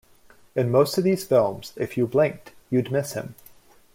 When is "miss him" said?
2.91-3.35